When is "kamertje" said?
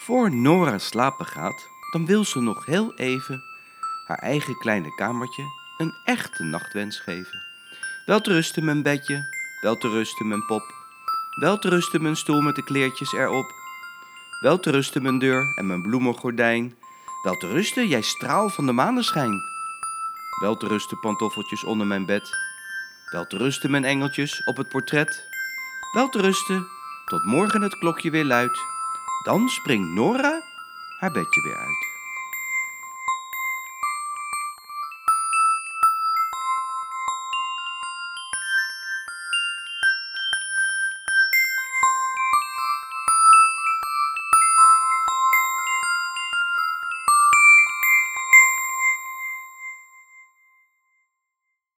4.94-5.44